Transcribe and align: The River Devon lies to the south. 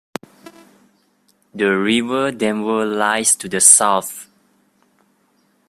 The 1.53 1.77
River 1.77 2.31
Devon 2.31 2.97
lies 2.97 3.35
to 3.35 3.47
the 3.47 3.61
south. 3.61 4.27